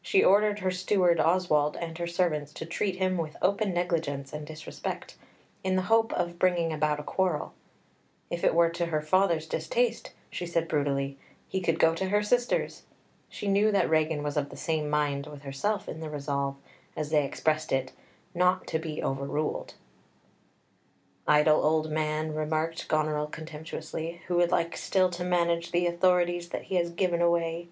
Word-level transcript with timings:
She 0.00 0.24
ordered 0.24 0.60
her 0.60 0.70
steward 0.70 1.20
Oswald 1.20 1.76
and 1.76 1.98
her 1.98 2.06
servants 2.06 2.54
to 2.54 2.64
treat 2.64 2.96
him 2.96 3.18
with 3.18 3.36
open 3.42 3.74
negligence 3.74 4.32
and 4.32 4.46
disrespect, 4.46 5.18
in 5.62 5.76
the 5.76 5.82
hope 5.92 6.10
of 6.14 6.38
bringing 6.38 6.72
about 6.72 6.98
a 6.98 7.02
quarrel; 7.02 7.52
if 8.30 8.42
it 8.44 8.54
were 8.54 8.70
to 8.70 8.86
her 8.86 9.02
father's 9.02 9.46
distaste, 9.46 10.12
she 10.30 10.46
said 10.46 10.68
brutally, 10.68 11.18
he 11.48 11.60
could 11.60 11.78
go 11.78 11.94
to 11.96 12.06
her 12.06 12.22
sister's; 12.22 12.84
she 13.28 13.46
knew 13.46 13.70
that 13.70 13.90
Regan 13.90 14.22
was 14.22 14.38
of 14.38 14.48
the 14.48 14.56
same 14.56 14.88
mind 14.88 15.26
with 15.26 15.42
herself 15.42 15.86
in 15.86 16.00
the 16.00 16.08
resolve, 16.08 16.56
as 16.96 17.10
they 17.10 17.26
expressed 17.26 17.70
it, 17.70 17.92
"not 18.34 18.66
to 18.68 18.78
be 18.78 19.02
overruled." 19.02 19.74
"Idle 21.26 21.62
old 21.62 21.90
man," 21.90 22.34
remarked 22.34 22.88
Goneril 22.88 23.26
contemptuously, 23.26 24.22
"who 24.28 24.36
would 24.36 24.50
like 24.50 24.78
still 24.78 25.10
to 25.10 25.24
manage 25.24 25.72
the 25.72 25.86
authorities 25.86 26.48
that 26.48 26.62
he 26.72 26.76
has 26.76 26.88
given 26.90 27.20
away." 27.20 27.68